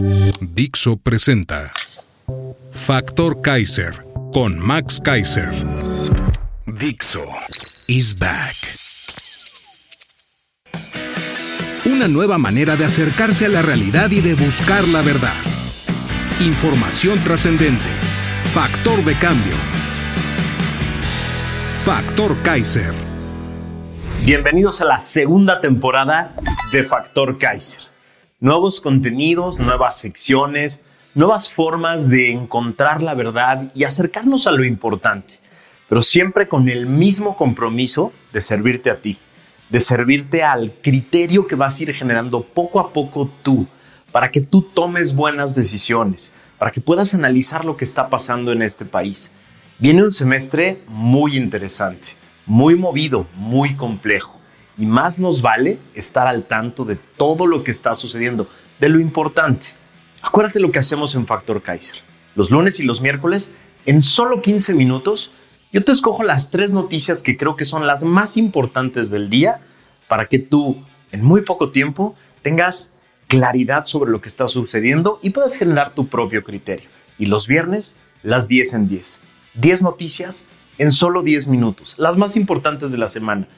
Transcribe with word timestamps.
Dixo 0.00 0.96
presenta 0.96 1.72
Factor 2.72 3.40
Kaiser 3.40 4.04
con 4.32 4.56
Max 4.56 5.00
Kaiser. 5.02 5.50
Dixo 6.66 7.24
is 7.88 8.16
back. 8.16 8.54
Una 11.86 12.06
nueva 12.06 12.38
manera 12.38 12.76
de 12.76 12.84
acercarse 12.84 13.46
a 13.46 13.48
la 13.48 13.62
realidad 13.62 14.10
y 14.12 14.20
de 14.20 14.34
buscar 14.34 14.86
la 14.86 15.02
verdad. 15.02 15.34
Información 16.40 17.18
trascendente. 17.24 17.90
Factor 18.52 19.04
de 19.04 19.14
cambio. 19.14 19.56
Factor 21.84 22.40
Kaiser. 22.42 22.94
Bienvenidos 24.24 24.80
a 24.80 24.84
la 24.84 25.00
segunda 25.00 25.60
temporada 25.60 26.36
de 26.70 26.84
Factor 26.84 27.36
Kaiser. 27.38 27.87
Nuevos 28.40 28.80
contenidos, 28.80 29.58
nuevas 29.58 29.98
secciones, 29.98 30.84
nuevas 31.16 31.52
formas 31.52 32.08
de 32.08 32.30
encontrar 32.30 33.02
la 33.02 33.14
verdad 33.14 33.72
y 33.74 33.82
acercarnos 33.82 34.46
a 34.46 34.52
lo 34.52 34.64
importante, 34.64 35.38
pero 35.88 36.02
siempre 36.02 36.46
con 36.46 36.68
el 36.68 36.86
mismo 36.86 37.36
compromiso 37.36 38.12
de 38.32 38.40
servirte 38.40 38.90
a 38.90 38.96
ti, 38.98 39.18
de 39.70 39.80
servirte 39.80 40.44
al 40.44 40.72
criterio 40.80 41.48
que 41.48 41.56
vas 41.56 41.80
a 41.80 41.82
ir 41.82 41.94
generando 41.94 42.44
poco 42.44 42.78
a 42.78 42.92
poco 42.92 43.28
tú, 43.42 43.66
para 44.12 44.30
que 44.30 44.40
tú 44.40 44.62
tomes 44.62 45.16
buenas 45.16 45.56
decisiones, 45.56 46.32
para 46.58 46.70
que 46.70 46.80
puedas 46.80 47.14
analizar 47.14 47.64
lo 47.64 47.76
que 47.76 47.84
está 47.84 48.08
pasando 48.08 48.52
en 48.52 48.62
este 48.62 48.84
país. 48.84 49.32
Viene 49.80 50.04
un 50.04 50.12
semestre 50.12 50.80
muy 50.86 51.36
interesante, 51.36 52.10
muy 52.46 52.76
movido, 52.76 53.26
muy 53.34 53.74
complejo, 53.74 54.37
y 54.78 54.86
más 54.86 55.18
nos 55.18 55.42
vale 55.42 55.78
estar 55.94 56.26
al 56.26 56.44
tanto 56.44 56.84
de 56.84 56.96
todo 56.96 57.46
lo 57.46 57.64
que 57.64 57.72
está 57.72 57.94
sucediendo, 57.94 58.48
de 58.78 58.88
lo 58.88 59.00
importante. 59.00 59.68
Acuérdate 60.22 60.60
lo 60.60 60.70
que 60.70 60.78
hacemos 60.78 61.14
en 61.14 61.26
Factor 61.26 61.62
Kaiser. 61.62 61.98
Los 62.36 62.50
lunes 62.50 62.78
y 62.78 62.84
los 62.84 63.00
miércoles, 63.00 63.52
en 63.86 64.02
solo 64.02 64.40
15 64.40 64.74
minutos, 64.74 65.32
yo 65.72 65.84
te 65.84 65.92
escojo 65.92 66.22
las 66.22 66.50
tres 66.50 66.72
noticias 66.72 67.22
que 67.22 67.36
creo 67.36 67.56
que 67.56 67.64
son 67.64 67.86
las 67.86 68.04
más 68.04 68.36
importantes 68.36 69.10
del 69.10 69.28
día 69.28 69.60
para 70.06 70.26
que 70.26 70.38
tú, 70.38 70.82
en 71.10 71.24
muy 71.24 71.42
poco 71.42 71.70
tiempo, 71.70 72.14
tengas 72.42 72.90
claridad 73.26 73.84
sobre 73.84 74.10
lo 74.10 74.20
que 74.20 74.28
está 74.28 74.48
sucediendo 74.48 75.18
y 75.22 75.30
puedas 75.30 75.56
generar 75.56 75.94
tu 75.94 76.06
propio 76.06 76.44
criterio. 76.44 76.88
Y 77.18 77.26
los 77.26 77.46
viernes, 77.46 77.96
las 78.22 78.48
10 78.48 78.74
en 78.74 78.88
10. 78.88 79.20
10 79.54 79.82
noticias 79.82 80.44
en 80.78 80.92
solo 80.92 81.22
10 81.22 81.48
minutos, 81.48 81.96
las 81.98 82.16
más 82.16 82.36
importantes 82.36 82.92
de 82.92 82.98
la 82.98 83.08
semana, 83.08 83.48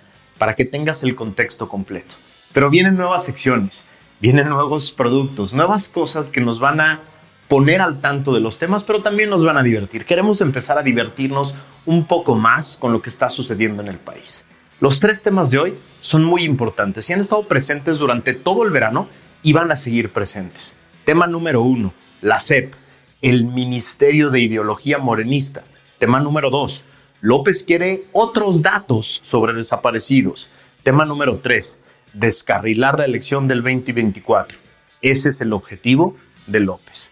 para 0.41 0.57
que 0.57 0.65
tengas 0.65 1.05
el 1.05 1.15
contexto 1.15 1.69
completo. 1.69 2.17
Pero 2.53 2.69
vienen 2.69 2.97
nuevas 2.97 3.25
secciones 3.25 3.87
vienen 4.21 4.51
nuevos 4.51 4.93
productos, 4.93 5.55
nuevas 5.55 5.89
cosas 5.89 6.29
que 6.29 6.41
nos 6.41 6.61
van 6.61 6.81
a 6.81 7.01
poner 7.49 7.81
al 7.81 8.01
tanto 8.01 8.33
de 8.33 8.41
los 8.41 8.59
temas, 8.59 8.85
pero 8.85 9.03
también 9.03 9.31
nos 9.31 9.45
van 9.45 9.57
a 9.57 9.63
divertir. 9.63 10.05
Queremos 10.05 10.41
empezar 10.41 10.79
a 10.79 10.83
divertirnos 10.83 11.55
un 11.87 12.07
poco 12.07 12.37
más 12.37 12.77
con 12.77 12.93
lo 12.93 13.03
que 13.03 13.09
está 13.09 13.29
sucediendo 13.29 13.83
en 13.83 13.89
el 13.89 13.99
país. 13.99 14.45
Los 14.79 15.01
tres 15.01 15.23
temas 15.23 15.51
de 15.51 15.59
hoy 15.59 15.75
son 16.01 16.23
muy 16.23 16.45
importantes 16.45 17.09
y 17.09 17.13
han 17.13 17.21
estado 17.21 17.43
presentes 17.49 17.99
durante 17.99 18.35
todo 18.35 18.63
el 18.63 18.71
verano 18.71 19.09
y 19.43 19.53
van 19.53 19.73
a 19.73 19.77
seguir 19.77 20.13
presentes. 20.13 20.77
Tema 21.05 21.27
número 21.27 21.63
uno, 21.63 21.93
la 22.21 22.39
SEP, 22.39 22.75
el 23.21 23.45
Ministerio 23.45 24.31
de 24.31 24.41
Ideología 24.41 24.99
Morenista. 24.99 25.65
Tema 25.99 26.21
número 26.21 26.51
dos, 26.51 26.85
López 27.21 27.65
quiere 27.65 28.05
otros 28.13 28.63
datos 28.63 29.21
sobre 29.25 29.53
desaparecidos. 29.53 30.49
Tema 30.83 31.05
número 31.05 31.39
tres, 31.39 31.79
descarrilar 32.15 32.99
la 32.99 33.05
elección 33.05 33.47
del 33.47 33.59
2024. 33.59 34.59
Ese 35.03 35.29
es 35.29 35.41
el 35.43 35.53
objetivo 35.53 36.17
de 36.47 36.61
López. 36.61 37.11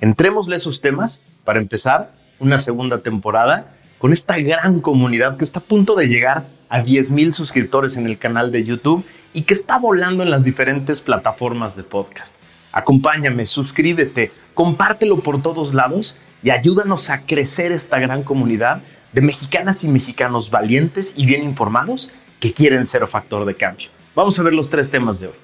Entrémosle 0.00 0.56
esos 0.56 0.80
temas 0.80 1.22
para 1.44 1.60
empezar 1.60 2.12
una 2.40 2.58
segunda 2.58 2.98
temporada 2.98 3.72
con 3.98 4.12
esta 4.12 4.36
gran 4.38 4.80
comunidad 4.80 5.36
que 5.36 5.44
está 5.44 5.60
a 5.60 5.62
punto 5.62 5.94
de 5.94 6.08
llegar 6.08 6.46
a 6.68 6.82
10.000 6.82 7.30
suscriptores 7.30 7.96
en 7.96 8.06
el 8.06 8.18
canal 8.18 8.50
de 8.50 8.64
YouTube 8.64 9.04
y 9.32 9.42
que 9.42 9.54
está 9.54 9.78
volando 9.78 10.24
en 10.24 10.30
las 10.30 10.42
diferentes 10.42 11.00
plataformas 11.00 11.76
de 11.76 11.84
podcast. 11.84 12.36
Acompáñame, 12.72 13.46
suscríbete, 13.46 14.32
compártelo 14.52 15.20
por 15.20 15.40
todos 15.40 15.74
lados 15.74 16.16
y 16.42 16.50
ayúdanos 16.50 17.08
a 17.08 17.20
crecer 17.20 17.70
esta 17.70 18.00
gran 18.00 18.24
comunidad 18.24 18.82
de 19.14 19.20
mexicanas 19.22 19.84
y 19.84 19.88
mexicanos 19.88 20.50
valientes 20.50 21.14
y 21.16 21.24
bien 21.24 21.44
informados 21.44 22.10
que 22.40 22.52
quieren 22.52 22.84
ser 22.84 23.06
factor 23.06 23.44
de 23.44 23.54
cambio. 23.54 23.88
Vamos 24.16 24.38
a 24.38 24.42
ver 24.42 24.52
los 24.52 24.68
tres 24.68 24.90
temas 24.90 25.20
de 25.20 25.28
hoy. 25.28 25.34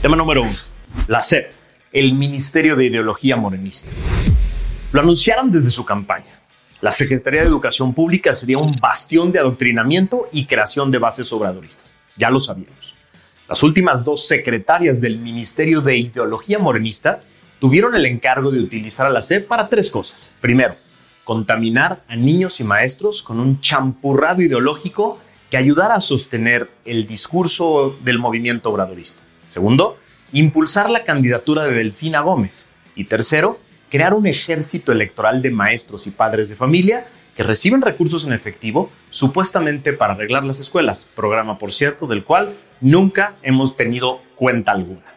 Tema 0.00 0.16
número 0.16 0.42
uno, 0.42 0.52
la 1.08 1.20
SEP, 1.20 1.50
el 1.92 2.14
Ministerio 2.14 2.76
de 2.76 2.84
Ideología 2.84 3.36
Morenista. 3.36 3.90
Lo 4.92 5.00
anunciaron 5.00 5.50
desde 5.50 5.70
su 5.70 5.84
campaña. 5.84 6.40
La 6.80 6.92
Secretaría 6.92 7.40
de 7.40 7.48
Educación 7.48 7.92
Pública 7.92 8.34
sería 8.36 8.58
un 8.58 8.72
bastión 8.80 9.32
de 9.32 9.40
adoctrinamiento 9.40 10.28
y 10.30 10.46
creación 10.46 10.92
de 10.92 10.98
bases 10.98 11.32
obradoristas. 11.32 11.96
Ya 12.16 12.30
lo 12.30 12.38
sabíamos. 12.38 12.94
Las 13.48 13.64
últimas 13.64 14.04
dos 14.04 14.28
secretarias 14.28 15.00
del 15.00 15.18
Ministerio 15.18 15.80
de 15.80 15.96
Ideología 15.96 16.60
Morenista 16.60 17.20
tuvieron 17.58 17.96
el 17.96 18.06
encargo 18.06 18.52
de 18.52 18.60
utilizar 18.60 19.06
a 19.06 19.10
la 19.10 19.22
SEP 19.22 19.48
para 19.48 19.68
tres 19.68 19.90
cosas. 19.90 20.30
Primero, 20.40 20.76
contaminar 21.26 22.04
a 22.06 22.14
niños 22.14 22.60
y 22.60 22.64
maestros 22.64 23.24
con 23.24 23.40
un 23.40 23.60
champurrado 23.60 24.42
ideológico 24.42 25.18
que 25.50 25.56
ayudara 25.56 25.96
a 25.96 26.00
sostener 26.00 26.70
el 26.84 27.08
discurso 27.08 27.96
del 28.04 28.20
movimiento 28.20 28.70
obradorista. 28.70 29.24
Segundo, 29.44 29.98
impulsar 30.32 30.88
la 30.88 31.02
candidatura 31.02 31.64
de 31.64 31.74
Delfina 31.74 32.20
Gómez. 32.20 32.68
Y 32.94 33.04
tercero, 33.04 33.58
crear 33.90 34.14
un 34.14 34.28
ejército 34.28 34.92
electoral 34.92 35.42
de 35.42 35.50
maestros 35.50 36.06
y 36.06 36.12
padres 36.12 36.48
de 36.48 36.54
familia 36.54 37.08
que 37.34 37.42
reciben 37.42 37.82
recursos 37.82 38.24
en 38.24 38.32
efectivo 38.32 38.88
supuestamente 39.10 39.92
para 39.92 40.14
arreglar 40.14 40.44
las 40.44 40.60
escuelas, 40.60 41.10
programa 41.16 41.58
por 41.58 41.72
cierto 41.72 42.06
del 42.06 42.22
cual 42.22 42.54
nunca 42.80 43.34
hemos 43.42 43.74
tenido 43.74 44.20
cuenta 44.36 44.70
alguna. 44.70 45.12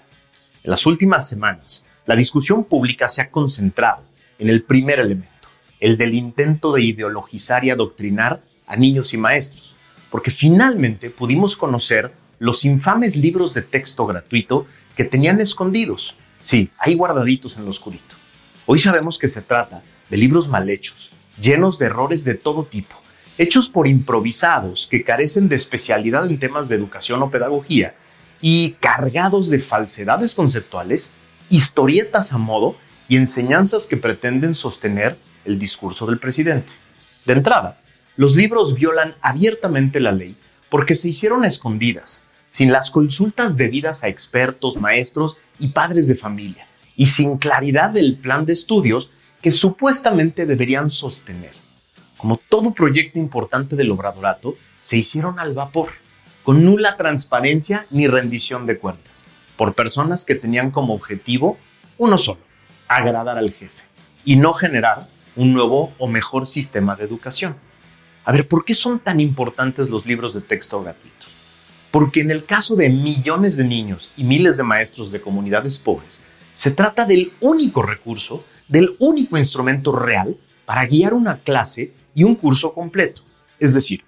En 0.64 0.72
las 0.72 0.88
últimas 0.88 1.30
semanas, 1.30 1.86
la 2.08 2.16
discusión 2.16 2.64
pública 2.64 3.08
se 3.08 3.22
ha 3.22 3.30
concentrado 3.30 4.03
en 4.40 4.50
el 4.50 4.64
primer 4.64 5.00
elemento, 5.00 5.39
el 5.80 5.98
del 5.98 6.14
intento 6.14 6.74
de 6.74 6.82
ideologizar 6.82 7.64
y 7.64 7.70
adoctrinar 7.70 8.42
a 8.68 8.76
niños 8.76 9.14
y 9.14 9.18
maestros, 9.18 9.76
porque 10.10 10.32
finalmente 10.32 11.10
pudimos 11.10 11.56
conocer 11.58 12.12
los 12.40 12.66
infames 12.66 13.16
libros 13.16 13.54
de 13.54 13.62
texto 13.62 14.06
gratuito 14.06 14.66
que 14.96 15.04
tenían 15.04 15.40
escondidos. 15.42 16.16
Sí, 16.44 16.70
ahí 16.78 16.96
guardaditos 16.96 17.58
en 17.58 17.66
lo 17.66 17.72
oscurito. 17.72 18.16
Hoy 18.66 18.80
sabemos 18.80 19.18
que 19.18 19.28
se 19.28 19.42
trata 19.42 19.82
de 20.10 20.18
libros 20.18 20.48
mal 20.48 20.70
hechos, 20.70 21.12
llenos 21.40 21.80
de 21.80 21.88
errores 21.88 22.24
de 22.24 22.36
todo 22.36 22.64
tipo, 22.64 22.96
hechos 23.38 23.70
por 23.70 23.88
improvisados 23.88 24.88
que 24.88 25.04
carecen 25.04 25.50
de 25.50 25.56
especialidad 25.56 26.30
en 26.30 26.40
temas 26.40 26.70
de 26.70 26.76
educación 26.76 27.22
o 27.24 27.32
pedagogía 27.32 27.96
y 28.42 28.72
cargados 28.80 29.50
de 29.50 29.60
falsedades 29.60 30.36
conceptuales, 30.36 31.12
historietas 31.50 32.32
a 32.32 32.38
modo 32.38 32.75
y 33.08 33.18
enseñanzas 33.18 33.86
que 33.86 33.98
pretenden 33.98 34.54
sostener 34.54 35.18
el 35.50 35.60
discurso 35.60 36.06
del 36.06 36.19
presidente. 36.19 36.74
De 37.25 37.34
entrada, 37.34 37.81
los 38.16 38.36
libros 38.36 38.75
violan 38.75 39.16
abiertamente 39.22 40.00
la 40.00 40.12
ley 40.12 40.38
porque 40.69 40.96
se 40.96 41.10
hicieron 41.10 41.44
escondidas, 41.44 42.22
sin 42.50 42.72
las 42.72 42.92
consultas 42.92 43.57
debidas 43.57 44.04
a 44.04 44.07
expertos, 44.07 44.78
maestros 44.78 45.36
y 45.60 45.69
padres 45.69 46.07
de 46.07 46.16
familia, 46.16 46.68
y 46.96 47.07
sin 47.07 47.38
claridad 47.38 47.90
del 47.90 48.18
plan 48.18 48.46
de 48.46 48.54
estudios 48.54 49.10
que 49.42 49.51
supuestamente 49.51 50.46
deberían 50.46 50.90
sostener. 50.90 51.54
Como 52.18 52.38
todo 52.38 52.74
proyecto 52.74 53.19
importante 53.19 53.75
del 53.75 53.92
obradorato, 53.92 54.56
se 54.80 54.98
hicieron 54.98 55.40
al 55.40 55.54
vapor, 55.54 55.90
con 56.44 56.66
nula 56.66 56.98
transparencia 56.98 57.86
ni 57.90 58.07
rendición 58.07 58.66
de 58.66 58.78
cuentas, 58.78 59.25
por 59.57 59.74
personas 59.74 60.25
que 60.25 60.36
tenían 60.36 60.72
como 60.72 60.94
objetivo 60.94 61.57
uno 61.98 62.18
solo, 62.18 62.40
agradar 62.88 63.38
al 63.38 63.51
jefe, 63.51 63.86
y 64.25 64.36
no 64.36 64.54
generar 64.54 65.07
un 65.39 65.53
nuevo 65.53 65.94
o 65.97 66.07
mejor 66.07 66.45
sistema 66.45 66.95
de 66.95 67.06
educación. 67.06 67.56
A 68.25 68.31
ver, 68.31 68.47
¿por 68.47 68.63
qué 68.63 68.74
son 68.74 69.00
tan 69.00 69.19
importantes 69.19 69.89
los 69.89 70.06
libros 70.06 70.33
de 70.33 70.41
texto 70.41 70.81
gratuitos? 70.83 71.39
porque 71.91 72.21
en 72.21 72.31
el 72.31 72.45
caso 72.45 72.75
de 72.75 72.89
millones 72.89 73.57
de 73.57 73.63
niños 73.63 74.12
y 74.15 74.24
miles 74.24 74.57
de 74.57 74.63
maestros 74.63 75.12
de 75.12 75.21
comunidades 75.21 75.80
pobres, 75.80 76.21
se 76.53 76.71
trata 76.71 77.06
del 77.06 77.31
único 77.39 77.81
recurso, 77.81 78.44
del 78.68 78.95
único 79.00 79.38
instrumento 79.38 79.91
real 79.91 80.38
para 80.65 80.86
guiar 80.86 81.13
una 81.13 81.39
clase 81.39 81.94
y 82.13 82.24
un 82.24 82.36
curso 82.36 82.74
completo. 82.74 83.24
Es 83.59 83.74
decir, 83.74 84.03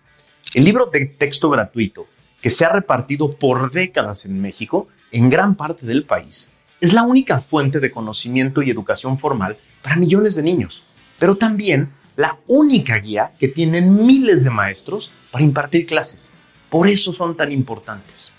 el 0.53 0.65
libro 0.65 0.89
de 0.91 1.05
texto 1.05 1.49
gratuito 1.49 2.07
que 2.41 2.49
se 2.49 2.65
ha 2.65 2.69
repartido 2.69 3.29
por 3.29 3.71
décadas 3.71 4.25
en 4.25 4.39
México, 4.41 4.87
en 5.11 5.29
gran 5.29 5.55
parte 5.55 5.85
del 5.85 6.05
país, 6.05 6.49
es 6.79 6.93
la 6.93 7.03
única 7.03 7.39
fuente 7.39 7.79
de 7.79 7.91
conocimiento 7.91 8.61
y 8.61 8.69
educación 8.69 9.17
formal 9.17 9.57
para 9.81 9.95
millones 9.95 10.35
de 10.35 10.43
niños, 10.43 10.83
pero 11.21 11.35
también 11.35 11.91
la 12.15 12.39
única 12.47 12.97
guía 12.97 13.31
que 13.39 13.47
tienen 13.47 14.07
miles 14.07 14.43
de 14.43 14.49
maestros 14.49 15.11
para 15.29 15.43
impartir 15.43 15.85
clases. 15.85 16.31
Por 16.67 16.87
eso 16.87 17.13
son 17.13 17.37
tan 17.37 17.51
importantes. 17.51 18.31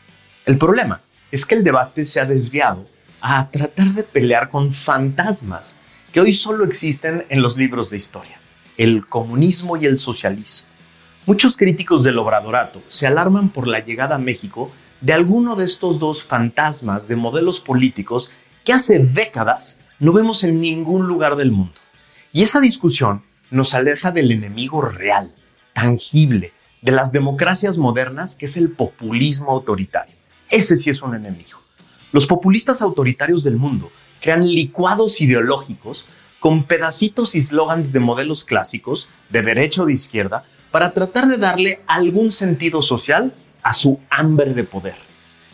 El 0.44 0.58
problema 0.58 1.00
es 1.30 1.46
que 1.46 1.54
el 1.54 1.62
debate 1.62 2.02
se 2.02 2.18
ha 2.18 2.24
desviado 2.24 2.84
a 3.20 3.48
tratar 3.50 3.86
de 3.90 4.02
pelear 4.02 4.50
con 4.50 4.72
fantasmas 4.72 5.76
que 6.12 6.18
hoy 6.18 6.32
solo 6.32 6.64
existen 6.64 7.24
en 7.28 7.40
los 7.40 7.56
libros 7.56 7.88
de 7.88 7.98
historia, 7.98 8.40
el 8.76 9.06
comunismo 9.06 9.76
y 9.76 9.86
el 9.86 9.96
socialismo. 9.96 10.66
Muchos 11.24 11.56
críticos 11.56 12.02
del 12.02 12.18
obradorato 12.18 12.82
se 12.88 13.06
alarman 13.06 13.50
por 13.50 13.68
la 13.68 13.78
llegada 13.78 14.16
a 14.16 14.18
México 14.18 14.72
de 15.00 15.12
alguno 15.12 15.54
de 15.54 15.66
estos 15.66 16.00
dos 16.00 16.24
fantasmas 16.24 17.06
de 17.06 17.14
modelos 17.14 17.60
políticos 17.60 18.32
que 18.64 18.72
hace 18.72 18.98
décadas 18.98 19.78
no 20.00 20.12
vemos 20.12 20.42
en 20.42 20.60
ningún 20.60 21.06
lugar 21.06 21.36
del 21.36 21.52
mundo. 21.52 21.74
Y 22.32 22.42
esa 22.42 22.60
discusión 22.60 23.22
nos 23.50 23.74
aleja 23.74 24.10
del 24.10 24.32
enemigo 24.32 24.80
real, 24.80 25.34
tangible, 25.74 26.54
de 26.80 26.92
las 26.92 27.12
democracias 27.12 27.76
modernas, 27.76 28.36
que 28.36 28.46
es 28.46 28.56
el 28.56 28.70
populismo 28.70 29.50
autoritario. 29.50 30.14
Ese 30.48 30.78
sí 30.78 30.88
es 30.88 31.02
un 31.02 31.14
enemigo. 31.14 31.60
Los 32.10 32.26
populistas 32.26 32.80
autoritarios 32.80 33.44
del 33.44 33.56
mundo 33.56 33.92
crean 34.22 34.46
licuados 34.46 35.20
ideológicos 35.20 36.06
con 36.40 36.64
pedacitos 36.64 37.34
y 37.34 37.42
slogans 37.42 37.92
de 37.92 38.00
modelos 38.00 38.44
clásicos, 38.44 39.08
de 39.28 39.42
derecha 39.42 39.82
o 39.82 39.86
de 39.86 39.92
izquierda, 39.92 40.44
para 40.70 40.94
tratar 40.94 41.28
de 41.28 41.36
darle 41.36 41.82
algún 41.86 42.32
sentido 42.32 42.80
social 42.80 43.34
a 43.62 43.74
su 43.74 44.00
hambre 44.08 44.54
de 44.54 44.64
poder. 44.64 44.96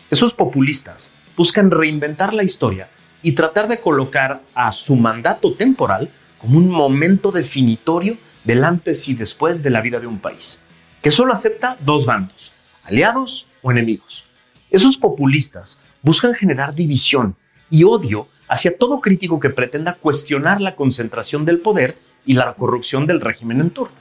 Esos 0.09 0.33
populistas 0.33 1.11
buscan 1.35 1.71
reinventar 1.71 2.33
la 2.33 2.43
historia 2.43 2.89
y 3.21 3.33
tratar 3.33 3.67
de 3.67 3.81
colocar 3.81 4.41
a 4.55 4.71
su 4.71 4.95
mandato 4.95 5.53
temporal 5.53 6.09
como 6.39 6.57
un 6.57 6.69
momento 6.69 7.31
definitorio 7.31 8.17
del 8.43 8.63
antes 8.63 9.07
y 9.07 9.13
después 9.13 9.61
de 9.61 9.69
la 9.69 9.81
vida 9.81 9.99
de 9.99 10.07
un 10.07 10.19
país, 10.19 10.59
que 11.01 11.11
solo 11.11 11.33
acepta 11.33 11.77
dos 11.81 12.05
bandos, 12.05 12.51
aliados 12.83 13.45
o 13.61 13.71
enemigos. 13.71 14.25
Esos 14.71 14.97
populistas 14.97 15.79
buscan 16.01 16.33
generar 16.33 16.73
división 16.73 17.35
y 17.69 17.83
odio 17.83 18.27
hacia 18.47 18.77
todo 18.77 19.01
crítico 19.01 19.39
que 19.39 19.49
pretenda 19.49 19.95
cuestionar 19.95 20.61
la 20.61 20.75
concentración 20.75 21.45
del 21.45 21.59
poder 21.59 21.97
y 22.25 22.33
la 22.33 22.53
corrupción 22.55 23.05
del 23.05 23.21
régimen 23.21 23.61
en 23.61 23.69
turno. 23.69 23.95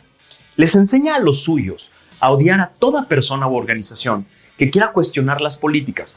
Les 0.57 0.75
enseña 0.75 1.17
a 1.17 1.21
los 1.21 1.43
suyos 1.43 1.91
a 2.21 2.31
odiar 2.31 2.61
a 2.61 2.71
toda 2.71 3.07
persona 3.09 3.47
u 3.47 3.57
organización 3.57 4.27
que 4.57 4.71
quiera 4.71 4.93
cuestionar 4.93 5.41
las 5.41 5.57
políticas, 5.57 6.17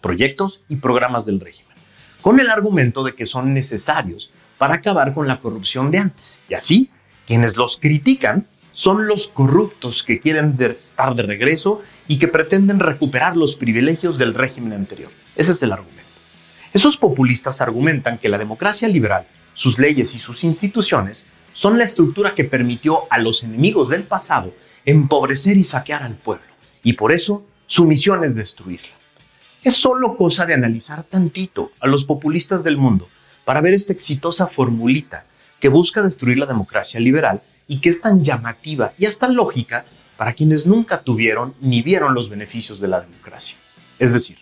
proyectos 0.00 0.62
y 0.68 0.76
programas 0.76 1.26
del 1.26 1.40
régimen, 1.40 1.76
con 2.20 2.40
el 2.40 2.50
argumento 2.50 3.04
de 3.04 3.14
que 3.14 3.26
son 3.26 3.54
necesarios 3.54 4.30
para 4.60 4.74
acabar 4.74 5.14
con 5.14 5.26
la 5.26 5.38
corrupción 5.38 5.90
de 5.90 5.96
antes. 5.96 6.38
Y 6.46 6.52
así, 6.52 6.90
quienes 7.26 7.56
los 7.56 7.78
critican 7.78 8.46
son 8.72 9.06
los 9.06 9.28
corruptos 9.28 10.02
que 10.02 10.20
quieren 10.20 10.54
estar 10.60 11.14
de 11.14 11.22
regreso 11.22 11.80
y 12.06 12.18
que 12.18 12.28
pretenden 12.28 12.78
recuperar 12.78 13.38
los 13.38 13.56
privilegios 13.56 14.18
del 14.18 14.34
régimen 14.34 14.74
anterior. 14.74 15.10
Ese 15.34 15.52
es 15.52 15.62
el 15.62 15.72
argumento. 15.72 16.02
Esos 16.74 16.98
populistas 16.98 17.62
argumentan 17.62 18.18
que 18.18 18.28
la 18.28 18.36
democracia 18.36 18.86
liberal, 18.86 19.26
sus 19.54 19.78
leyes 19.78 20.14
y 20.14 20.18
sus 20.18 20.44
instituciones 20.44 21.24
son 21.54 21.78
la 21.78 21.84
estructura 21.84 22.34
que 22.34 22.44
permitió 22.44 23.04
a 23.08 23.18
los 23.18 23.42
enemigos 23.42 23.88
del 23.88 24.02
pasado 24.02 24.52
empobrecer 24.84 25.56
y 25.56 25.64
saquear 25.64 26.02
al 26.02 26.16
pueblo, 26.16 26.52
y 26.82 26.92
por 26.92 27.12
eso 27.12 27.46
su 27.64 27.86
misión 27.86 28.24
es 28.24 28.36
destruirla. 28.36 28.92
Es 29.62 29.76
solo 29.76 30.16
cosa 30.16 30.44
de 30.44 30.52
analizar 30.52 31.02
tantito 31.04 31.72
a 31.80 31.86
los 31.86 32.04
populistas 32.04 32.62
del 32.62 32.76
mundo 32.76 33.08
para 33.50 33.62
ver 33.62 33.74
esta 33.74 33.92
exitosa 33.92 34.46
formulita 34.46 35.26
que 35.58 35.68
busca 35.68 36.04
destruir 36.04 36.38
la 36.38 36.46
democracia 36.46 37.00
liberal 37.00 37.42
y 37.66 37.80
que 37.80 37.88
es 37.88 38.00
tan 38.00 38.22
llamativa 38.22 38.92
y 38.96 39.06
hasta 39.06 39.26
lógica 39.26 39.84
para 40.16 40.34
quienes 40.34 40.68
nunca 40.68 41.02
tuvieron 41.02 41.56
ni 41.60 41.82
vieron 41.82 42.14
los 42.14 42.30
beneficios 42.30 42.78
de 42.78 42.86
la 42.86 43.00
democracia. 43.00 43.56
Es 43.98 44.12
decir, 44.12 44.38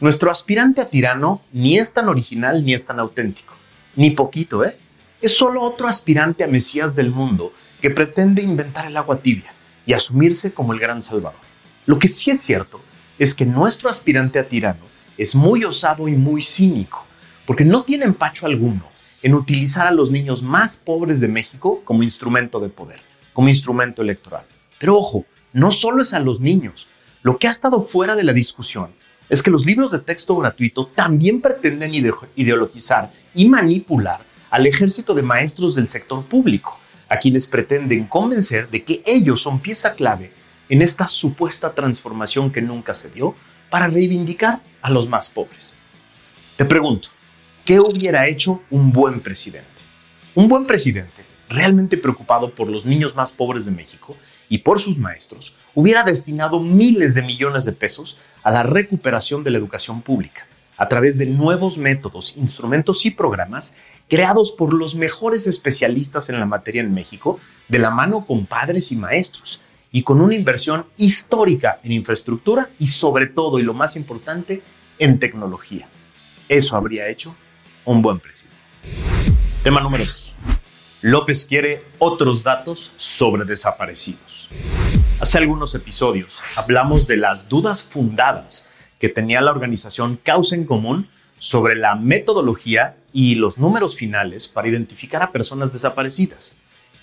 nuestro 0.00 0.30
aspirante 0.30 0.82
a 0.82 0.90
tirano 0.90 1.40
ni 1.50 1.78
es 1.78 1.94
tan 1.94 2.10
original 2.10 2.62
ni 2.62 2.74
es 2.74 2.84
tan 2.84 2.98
auténtico. 2.98 3.54
Ni 3.96 4.10
poquito, 4.10 4.66
¿eh? 4.66 4.76
Es 5.22 5.34
solo 5.34 5.62
otro 5.62 5.88
aspirante 5.88 6.44
a 6.44 6.46
Mesías 6.46 6.94
del 6.94 7.08
mundo 7.08 7.54
que 7.80 7.88
pretende 7.88 8.42
inventar 8.42 8.84
el 8.84 8.98
agua 8.98 9.22
tibia 9.22 9.54
y 9.86 9.94
asumirse 9.94 10.52
como 10.52 10.74
el 10.74 10.78
gran 10.78 11.00
salvador. 11.00 11.40
Lo 11.86 11.98
que 11.98 12.08
sí 12.08 12.30
es 12.30 12.42
cierto 12.42 12.82
es 13.18 13.34
que 13.34 13.46
nuestro 13.46 13.88
aspirante 13.88 14.38
a 14.38 14.46
tirano 14.46 14.84
es 15.16 15.34
muy 15.34 15.64
osado 15.64 16.06
y 16.06 16.12
muy 16.12 16.42
cínico, 16.42 17.06
porque 17.52 17.66
no 17.66 17.82
tiene 17.82 18.06
empacho 18.06 18.46
alguno 18.46 18.88
en 19.22 19.34
utilizar 19.34 19.86
a 19.86 19.90
los 19.90 20.10
niños 20.10 20.42
más 20.42 20.78
pobres 20.78 21.20
de 21.20 21.28
México 21.28 21.82
como 21.84 22.02
instrumento 22.02 22.60
de 22.60 22.70
poder, 22.70 22.98
como 23.34 23.50
instrumento 23.50 24.00
electoral. 24.00 24.46
Pero 24.78 24.96
ojo, 24.96 25.26
no 25.52 25.70
solo 25.70 26.00
es 26.00 26.14
a 26.14 26.18
los 26.18 26.40
niños. 26.40 26.88
Lo 27.22 27.36
que 27.36 27.48
ha 27.48 27.50
estado 27.50 27.82
fuera 27.84 28.16
de 28.16 28.24
la 28.24 28.32
discusión 28.32 28.92
es 29.28 29.42
que 29.42 29.50
los 29.50 29.66
libros 29.66 29.92
de 29.92 29.98
texto 29.98 30.34
gratuito 30.34 30.86
también 30.86 31.42
pretenden 31.42 31.92
ideologizar 32.36 33.12
y 33.34 33.46
manipular 33.50 34.22
al 34.48 34.66
ejército 34.66 35.12
de 35.12 35.20
maestros 35.20 35.74
del 35.74 35.88
sector 35.88 36.24
público, 36.24 36.80
a 37.10 37.18
quienes 37.18 37.46
pretenden 37.46 38.06
convencer 38.06 38.70
de 38.70 38.82
que 38.82 39.02
ellos 39.04 39.42
son 39.42 39.60
pieza 39.60 39.92
clave 39.92 40.32
en 40.70 40.80
esta 40.80 41.06
supuesta 41.06 41.74
transformación 41.74 42.50
que 42.50 42.62
nunca 42.62 42.94
se 42.94 43.10
dio 43.10 43.34
para 43.68 43.88
reivindicar 43.88 44.60
a 44.80 44.88
los 44.88 45.06
más 45.06 45.28
pobres. 45.28 45.76
Te 46.56 46.64
pregunto, 46.64 47.08
¿qué 47.64 47.80
hubiera 47.80 48.26
hecho 48.26 48.62
un 48.70 48.92
buen 48.92 49.20
presidente? 49.20 49.68
Un 50.34 50.48
buen 50.48 50.66
presidente, 50.66 51.24
realmente 51.48 51.96
preocupado 51.96 52.54
por 52.54 52.68
los 52.68 52.84
niños 52.84 53.14
más 53.14 53.32
pobres 53.32 53.64
de 53.64 53.70
México, 53.70 54.16
y 54.48 54.58
por 54.58 54.80
sus 54.80 54.98
maestros, 54.98 55.54
hubiera 55.74 56.02
destinado 56.04 56.60
miles 56.60 57.14
de 57.14 57.22
millones 57.22 57.64
de 57.64 57.72
pesos 57.72 58.18
a 58.42 58.50
la 58.50 58.62
recuperación 58.62 59.44
de 59.44 59.50
la 59.50 59.58
educación 59.58 60.02
pública, 60.02 60.46
a 60.76 60.88
través 60.88 61.16
de 61.16 61.26
nuevos 61.26 61.78
métodos, 61.78 62.36
instrumentos 62.36 63.06
y 63.06 63.10
programas 63.10 63.74
creados 64.08 64.50
por 64.52 64.74
los 64.74 64.94
mejores 64.94 65.46
especialistas 65.46 66.28
en 66.28 66.38
la 66.38 66.44
materia 66.44 66.82
en 66.82 66.92
México, 66.92 67.40
de 67.68 67.78
la 67.78 67.90
mano 67.90 68.26
con 68.26 68.44
padres 68.44 68.92
y 68.92 68.96
maestros, 68.96 69.60
y 69.90 70.02
con 70.02 70.20
una 70.20 70.34
inversión 70.34 70.86
histórica 70.96 71.78
en 71.84 71.92
infraestructura 71.92 72.68
y 72.78 72.88
sobre 72.88 73.26
todo, 73.26 73.58
y 73.58 73.62
lo 73.62 73.72
más 73.72 73.96
importante, 73.96 74.62
en 74.98 75.18
tecnología. 75.18 75.88
Eso 76.48 76.76
habría 76.76 77.08
hecho 77.08 77.34
un 77.84 78.02
buen 78.02 78.18
presidente. 78.18 78.58
Tema 79.62 79.80
número 79.80 80.04
2. 80.04 80.34
López 81.02 81.46
quiere 81.46 81.82
otros 81.98 82.42
datos 82.42 82.92
sobre 82.96 83.44
desaparecidos. 83.44 84.48
Hace 85.20 85.38
algunos 85.38 85.74
episodios 85.74 86.40
hablamos 86.56 87.06
de 87.06 87.16
las 87.16 87.48
dudas 87.48 87.86
fundadas 87.86 88.66
que 88.98 89.08
tenía 89.08 89.40
la 89.40 89.50
organización 89.50 90.18
Causa 90.22 90.54
en 90.54 90.64
Común 90.64 91.08
sobre 91.38 91.74
la 91.74 91.96
metodología 91.96 92.96
y 93.12 93.34
los 93.34 93.58
números 93.58 93.96
finales 93.96 94.46
para 94.46 94.68
identificar 94.68 95.22
a 95.22 95.32
personas 95.32 95.72
desaparecidas 95.72 96.54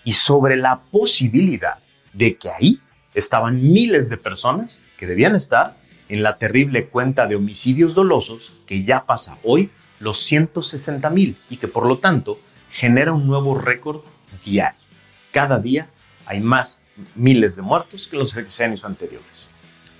y 0.05 0.13
sobre 0.13 0.55
la 0.55 0.79
posibilidad 0.91 1.79
de 2.13 2.38
que 2.38 2.50
ahí 2.50 2.79
estaban 3.13 3.62
miles 3.62 4.09
de 4.09 4.17
personas 4.17 4.81
que 4.98 5.07
debían 5.07 5.36
estar 5.36 5.77
en 6.07 6.24
la 6.24 6.38
terrible 6.38 6.88
cuenta 6.88 7.27
de 7.27 7.36
homicidios 7.36 7.93
dolosos 7.93 8.53
que 8.65 8.83
ya 8.83 9.05
pasa 9.05 9.38
hoy 9.43 9.69
los 9.99 10.19
160 10.19 11.09
mil 11.09 11.35
y 11.49 11.57
que 11.57 11.67
por 11.67 11.85
lo 11.85 11.97
tanto 11.97 12.39
genera 12.69 13.11
un 13.11 13.27
nuevo 13.27 13.57
récord 13.57 14.01
diario. 14.45 14.79
Cada 15.31 15.59
día 15.59 15.89
hay 16.25 16.39
más 16.39 16.81
miles 17.15 17.55
de 17.55 17.61
muertos 17.61 18.07
que 18.07 18.17
los 18.17 18.35
años 18.59 18.85
anteriores. 18.85 19.47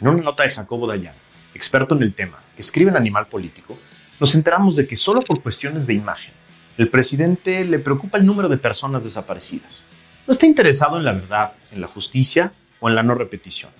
En 0.01 0.07
una 0.07 0.23
nota 0.23 0.43
de 0.43 0.49
Jacobo 0.49 0.87
Dayan, 0.87 1.15
experto 1.53 1.95
en 1.95 2.03
el 2.03 2.13
tema, 2.13 2.39
que 2.55 2.61
escribe 2.61 2.91
en 2.91 2.97
Animal 2.97 3.27
Político, 3.27 3.77
nos 4.19 4.35
enteramos 4.35 4.75
de 4.75 4.87
que 4.87 4.95
solo 4.95 5.21
por 5.21 5.41
cuestiones 5.41 5.87
de 5.87 5.93
imagen, 5.93 6.33
el 6.77 6.89
presidente 6.89 7.65
le 7.65 7.79
preocupa 7.79 8.17
el 8.17 8.25
número 8.25 8.47
de 8.47 8.57
personas 8.57 9.03
desaparecidas. 9.03 9.83
No 10.25 10.31
está 10.31 10.45
interesado 10.45 10.97
en 10.97 11.03
la 11.03 11.13
verdad, 11.13 11.53
en 11.71 11.81
la 11.81 11.87
justicia 11.87 12.53
o 12.79 12.87
en 12.89 12.95
la 12.95 13.03
no 13.03 13.15
repetición. 13.15 13.71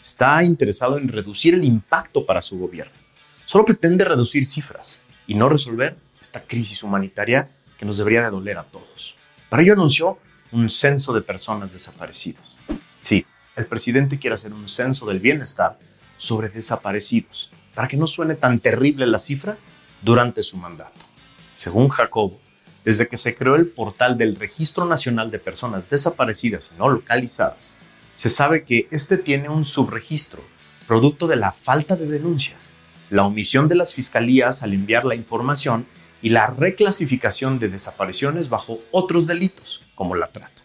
Está 0.00 0.44
interesado 0.44 0.98
en 0.98 1.08
reducir 1.08 1.54
el 1.54 1.64
impacto 1.64 2.26
para 2.26 2.42
su 2.42 2.58
gobierno. 2.58 2.92
Solo 3.46 3.64
pretende 3.64 4.04
reducir 4.04 4.46
cifras 4.46 5.00
y 5.26 5.34
no 5.34 5.48
resolver 5.48 5.96
esta 6.20 6.42
crisis 6.42 6.82
humanitaria 6.82 7.48
que 7.78 7.84
nos 7.84 7.98
debería 7.98 8.22
de 8.22 8.30
doler 8.30 8.58
a 8.58 8.64
todos. 8.64 9.16
Para 9.48 9.62
ello 9.62 9.74
anunció 9.74 10.18
un 10.52 10.70
censo 10.70 11.12
de 11.12 11.22
personas 11.22 11.72
desaparecidas. 11.72 12.58
Sí, 13.00 13.26
el 13.56 13.66
presidente 13.66 14.18
quiere 14.18 14.34
hacer 14.34 14.52
un 14.52 14.68
censo 14.68 15.06
del 15.06 15.20
bienestar 15.20 15.78
sobre 16.16 16.48
desaparecidos, 16.48 17.50
para 17.74 17.88
que 17.88 17.96
no 17.96 18.06
suene 18.06 18.34
tan 18.34 18.60
terrible 18.60 19.06
la 19.06 19.18
cifra 19.18 19.56
durante 20.02 20.42
su 20.42 20.56
mandato. 20.56 21.00
Según 21.54 21.88
Jacobo, 21.88 22.40
desde 22.84 23.08
que 23.08 23.16
se 23.16 23.34
creó 23.34 23.56
el 23.56 23.66
portal 23.66 24.18
del 24.18 24.36
Registro 24.36 24.84
Nacional 24.84 25.30
de 25.30 25.38
Personas 25.38 25.88
Desaparecidas 25.88 26.70
y 26.74 26.78
No 26.78 26.88
Localizadas, 26.88 27.74
se 28.14 28.28
sabe 28.28 28.64
que 28.64 28.86
este 28.90 29.16
tiene 29.16 29.48
un 29.48 29.64
subregistro, 29.64 30.42
producto 30.86 31.26
de 31.26 31.36
la 31.36 31.50
falta 31.50 31.96
de 31.96 32.06
denuncias, 32.06 32.72
la 33.10 33.24
omisión 33.24 33.68
de 33.68 33.74
las 33.74 33.94
fiscalías 33.94 34.62
al 34.62 34.72
enviar 34.72 35.04
la 35.04 35.14
información 35.14 35.86
y 36.22 36.30
la 36.30 36.46
reclasificación 36.46 37.58
de 37.58 37.68
desapariciones 37.68 38.48
bajo 38.48 38.78
otros 38.90 39.26
delitos, 39.26 39.82
como 39.94 40.14
la 40.14 40.28
trata. 40.28 40.62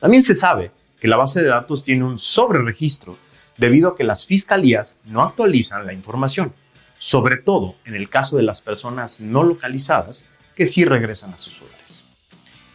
También 0.00 0.22
se 0.22 0.34
sabe 0.34 0.70
que 1.00 1.08
la 1.08 1.16
base 1.16 1.42
de 1.42 1.48
datos 1.48 1.84
tiene 1.84 2.04
un 2.04 2.18
sobreregistro 2.18 3.18
debido 3.58 3.90
a 3.90 3.96
que 3.96 4.04
las 4.04 4.26
fiscalías 4.26 4.98
no 5.04 5.22
actualizan 5.22 5.86
la 5.86 5.92
información, 5.92 6.54
sobre 6.98 7.36
todo 7.36 7.76
en 7.84 7.94
el 7.94 8.08
caso 8.08 8.36
de 8.36 8.42
las 8.42 8.62
personas 8.62 9.20
no 9.20 9.42
localizadas 9.42 10.24
que 10.56 10.66
sí 10.66 10.84
regresan 10.84 11.34
a 11.34 11.38
sus 11.38 11.60
hogares. 11.60 12.04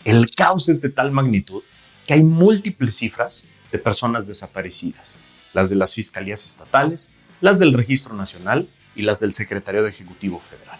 El 0.06 0.30
caos 0.30 0.70
es 0.70 0.82
de 0.82 0.89
tal 0.89 1.12
magnitud 1.12 1.63
que 2.06 2.13
hay 2.13 2.24
múltiples 2.24 2.96
cifras 2.96 3.46
de 3.72 3.80
personas 3.80 4.28
desaparecidas, 4.28 5.18
las 5.54 5.70
de 5.70 5.75
las 5.75 5.94
fiscalías 5.94 6.46
estatales, 6.46 7.12
las 7.42 7.60
del 7.60 7.74
Registro 7.74 8.13
Nacional 8.16 8.68
y 9.00 9.01
las 9.01 9.22
del 9.22 9.34
Secretario 9.34 9.82
de 9.82 9.89
Ejecutivo 9.89 10.39
Federal. 10.41 10.77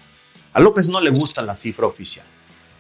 A 0.52 0.60
López 0.60 0.90
no 0.90 1.00
le 1.00 1.10
gusta 1.10 1.42
la 1.42 1.56
cifra 1.56 1.88
oficial, 1.88 2.26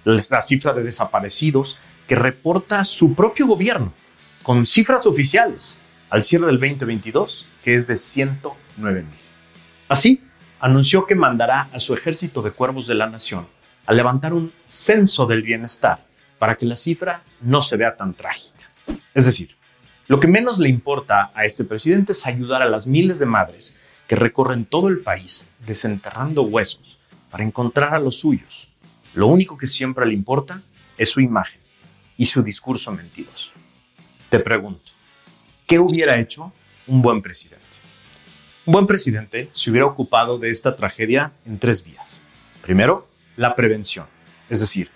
la 0.03 0.41
cifra 0.41 0.73
de 0.73 0.83
desaparecidos 0.83 1.77
que 2.09 2.15
reporta 2.15 2.83
su 2.83 3.15
propio 3.15 3.47
gobierno, 3.47 3.93
con 4.43 4.65
cifras 4.65 5.05
oficiales 5.05 5.77
al 6.09 6.23
cierre 6.23 6.47
del 6.47 6.59
2022, 6.59 7.45
que 7.63 7.75
es 7.75 7.87
de 7.87 7.95
109 7.95 9.01
mil. 9.01 9.09
Así, 9.87 10.21
anunció 10.59 11.05
que 11.05 11.15
mandará 11.15 11.69
a 11.71 11.79
su 11.79 11.93
ejército 11.93 12.41
de 12.41 12.51
cuervos 12.51 12.85
de 12.85 12.95
la 12.95 13.07
nación 13.07 13.47
a 13.85 13.93
levantar 13.93 14.33
un 14.33 14.51
censo 14.65 15.25
del 15.25 15.41
bienestar 15.41 16.05
para 16.37 16.55
que 16.55 16.65
la 16.65 16.75
cifra 16.75 17.23
no 17.39 17.61
se 17.61 17.77
vea 17.77 17.95
tan 17.95 18.13
trágica. 18.13 18.69
Es 19.13 19.25
decir, 19.25 19.55
lo 20.07 20.19
que 20.19 20.27
menos 20.27 20.59
le 20.59 20.67
importa 20.67 21.31
a 21.33 21.45
este 21.45 21.63
presidente 21.63 22.11
es 22.11 22.25
ayudar 22.25 22.61
a 22.61 22.69
las 22.69 22.87
miles 22.87 23.19
de 23.19 23.25
madres 23.25 23.77
que 24.09 24.15
recorren 24.15 24.65
todo 24.65 24.87
el 24.87 25.01
país 25.01 25.45
desenterrando 25.67 26.41
huesos 26.41 26.97
para 27.29 27.43
encontrar 27.43 27.93
a 27.93 27.99
los 27.99 28.17
suyos. 28.17 28.67
Lo 29.13 29.27
único 29.27 29.55
que 29.55 29.67
siempre 29.67 30.03
le 30.07 30.15
importa 30.15 30.63
es 30.97 31.09
su 31.09 31.21
imagen 31.21 31.59
y 32.17 32.25
su 32.25 32.41
discurso 32.41 32.91
mentiroso. 32.91 33.51
Te 34.29 34.39
pregunto, 34.39 34.89
¿qué 35.67 35.77
hubiera 35.77 36.19
hecho 36.19 36.51
un 36.87 37.03
buen 37.03 37.21
presidente? 37.21 37.63
Un 38.65 38.73
buen 38.73 38.87
presidente 38.87 39.47
se 39.51 39.69
hubiera 39.69 39.85
ocupado 39.85 40.39
de 40.39 40.49
esta 40.49 40.75
tragedia 40.75 41.31
en 41.45 41.59
tres 41.59 41.83
vías. 41.83 42.23
Primero, 42.63 43.07
la 43.37 43.55
prevención, 43.55 44.07
es 44.49 44.59
decir, 44.59 44.89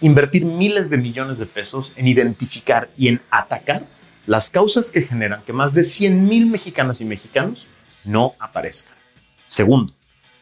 invertir 0.00 0.44
miles 0.44 0.90
de 0.90 0.96
millones 0.96 1.38
de 1.38 1.46
pesos 1.46 1.92
en 1.96 2.06
identificar 2.06 2.88
y 2.96 3.08
en 3.08 3.20
atacar 3.30 3.84
las 4.28 4.48
causas 4.48 4.90
que 4.90 5.02
generan 5.02 5.42
que 5.42 5.52
más 5.52 5.74
de 5.74 5.82
100 5.82 6.24
mil 6.24 6.46
mexicanas 6.46 7.00
y 7.00 7.04
mexicanos 7.04 7.66
no 8.04 8.34
aparezcan. 8.38 8.94
Segundo, 9.44 9.92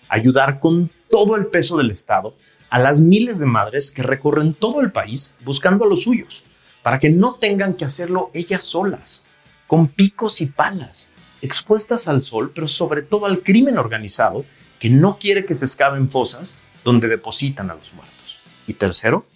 ayudar 0.09 0.61
con 0.61 0.91
todo 1.11 1.37
el 1.37 1.47
peso 1.47 1.77
del 1.77 1.91
Estado 1.91 2.35
a 2.71 2.79
las 2.79 3.01
miles 3.01 3.39
de 3.39 3.47
madres 3.47 3.91
que 3.91 4.03
recorren 4.03 4.55
todo 4.55 4.81
el 4.81 4.93
país 4.93 5.33
buscando 5.45 5.85
a 5.85 5.89
los 5.89 6.03
suyos, 6.03 6.45
para 6.83 6.99
que 6.99 7.11
no 7.11 7.35
tengan 7.35 7.75
que 7.75 7.85
hacerlo 7.85 8.31
ellas 8.35 8.63
solas, 8.63 9.25
con 9.67 9.89
picos 9.89 10.41
y 10.41 10.47
palas, 10.47 11.11
expuestas 11.43 12.09
al 12.09 12.23
sol, 12.23 12.53
pero 12.55 12.69
sobre 12.69 13.03
todo 13.03 13.27
al 13.27 13.43
crimen 13.43 13.79
organizado 13.79 14.45
que 14.79 14.91
no 14.91 15.19
quiere 15.19 15.45
que 15.45 15.55
se 15.55 15.65
excaven 15.65 16.09
fosas 16.09 16.55
donde 16.85 17.09
depositan 17.09 17.71
a 17.71 17.75
los 17.75 17.93
muertos. 17.95 18.39
Y 18.67 18.75
tercero, 18.75 19.27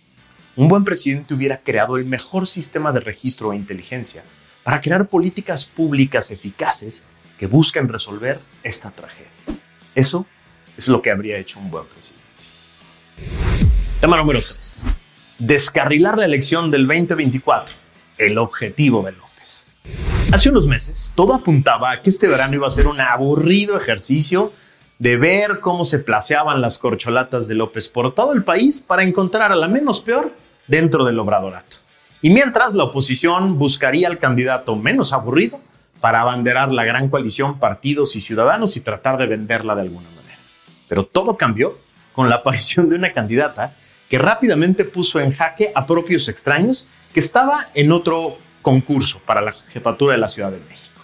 un 0.56 0.68
buen 0.68 0.84
presidente 0.84 1.34
hubiera 1.34 1.58
creado 1.58 1.96
el 1.96 2.04
mejor 2.04 2.46
sistema 2.46 2.92
de 2.92 3.00
registro 3.00 3.52
e 3.52 3.56
inteligencia 3.56 4.22
para 4.62 4.80
crear 4.80 5.08
políticas 5.08 5.64
públicas 5.64 6.30
eficaces 6.30 7.04
que 7.42 7.48
busquen 7.48 7.88
resolver 7.88 8.38
esta 8.62 8.92
tragedia. 8.92 9.26
Eso 9.96 10.26
es 10.76 10.86
lo 10.86 11.02
que 11.02 11.10
habría 11.10 11.38
hecho 11.38 11.58
un 11.58 11.72
buen 11.72 11.84
presidente. 11.86 12.22
Tema 14.00 14.16
número 14.16 14.38
3. 14.38 14.80
Descarrilar 15.40 16.18
la 16.18 16.26
elección 16.26 16.70
del 16.70 16.86
2024. 16.86 17.74
El 18.16 18.38
objetivo 18.38 19.02
de 19.02 19.10
López. 19.10 19.66
Hace 20.30 20.50
unos 20.50 20.68
meses, 20.68 21.10
todo 21.16 21.34
apuntaba 21.34 21.90
a 21.90 22.00
que 22.00 22.10
este 22.10 22.28
verano 22.28 22.54
iba 22.54 22.68
a 22.68 22.70
ser 22.70 22.86
un 22.86 23.00
aburrido 23.00 23.76
ejercicio 23.76 24.52
de 25.00 25.16
ver 25.16 25.58
cómo 25.58 25.84
se 25.84 25.98
placeaban 25.98 26.60
las 26.60 26.78
corcholatas 26.78 27.48
de 27.48 27.56
López 27.56 27.88
por 27.88 28.14
todo 28.14 28.34
el 28.34 28.44
país 28.44 28.80
para 28.86 29.02
encontrar 29.02 29.50
a 29.50 29.56
la 29.56 29.66
menos 29.66 29.98
peor 29.98 30.32
dentro 30.68 31.04
del 31.04 31.18
obradorato. 31.18 31.78
Y 32.20 32.30
mientras 32.30 32.74
la 32.74 32.84
oposición 32.84 33.58
buscaría 33.58 34.06
al 34.06 34.20
candidato 34.20 34.76
menos 34.76 35.12
aburrido 35.12 35.58
para 36.02 36.20
abanderar 36.20 36.72
la 36.72 36.84
gran 36.84 37.08
coalición 37.08 37.60
partidos 37.60 38.16
y 38.16 38.20
ciudadanos 38.20 38.76
y 38.76 38.80
tratar 38.80 39.18
de 39.18 39.28
venderla 39.28 39.76
de 39.76 39.82
alguna 39.82 40.08
manera. 40.10 40.38
Pero 40.88 41.04
todo 41.06 41.36
cambió 41.36 41.78
con 42.12 42.28
la 42.28 42.36
aparición 42.36 42.90
de 42.90 42.96
una 42.96 43.12
candidata 43.12 43.72
que 44.08 44.18
rápidamente 44.18 44.84
puso 44.84 45.20
en 45.20 45.32
jaque 45.32 45.70
a 45.74 45.86
propios 45.86 46.28
extraños 46.28 46.88
que 47.14 47.20
estaba 47.20 47.68
en 47.74 47.92
otro 47.92 48.36
concurso 48.62 49.20
para 49.24 49.40
la 49.40 49.52
jefatura 49.52 50.14
de 50.14 50.18
la 50.18 50.26
Ciudad 50.26 50.50
de 50.50 50.58
México. 50.58 51.00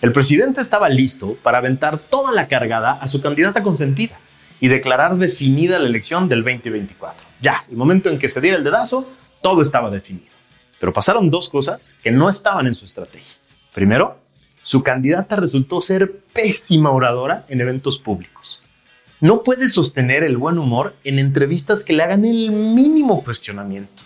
El 0.00 0.10
presidente 0.10 0.60
estaba 0.60 0.88
listo 0.88 1.36
para 1.40 1.58
aventar 1.58 1.96
toda 1.98 2.32
la 2.32 2.48
cargada 2.48 2.94
a 2.94 3.06
su 3.06 3.22
candidata 3.22 3.62
consentida 3.62 4.18
y 4.58 4.66
declarar 4.66 5.16
definida 5.18 5.78
la 5.78 5.86
elección 5.86 6.28
del 6.28 6.42
2024. 6.42 7.24
Ya, 7.40 7.64
el 7.70 7.76
momento 7.76 8.10
en 8.10 8.18
que 8.18 8.28
se 8.28 8.40
diera 8.40 8.56
el 8.56 8.64
dedazo, 8.64 9.08
todo 9.40 9.62
estaba 9.62 9.88
definido. 9.88 10.32
Pero 10.80 10.92
pasaron 10.92 11.30
dos 11.30 11.48
cosas 11.48 11.94
que 12.02 12.10
no 12.10 12.28
estaban 12.28 12.66
en 12.66 12.74
su 12.74 12.86
estrategia. 12.86 13.36
Primero, 13.72 14.21
su 14.62 14.82
candidata 14.82 15.36
resultó 15.36 15.82
ser 15.82 16.20
pésima 16.32 16.90
oradora 16.90 17.44
en 17.48 17.60
eventos 17.60 17.98
públicos. 17.98 18.62
No 19.20 19.42
puede 19.42 19.68
sostener 19.68 20.24
el 20.24 20.36
buen 20.36 20.58
humor 20.58 20.96
en 21.04 21.18
entrevistas 21.18 21.84
que 21.84 21.92
le 21.92 22.02
hagan 22.02 22.24
el 22.24 22.50
mínimo 22.50 23.22
cuestionamiento. 23.22 24.04